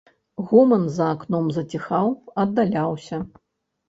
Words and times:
Гоман 0.51 0.85
за 0.95 1.09
акном 1.15 1.45
заціхаў, 1.57 2.09
аддаляўся. 2.45 3.21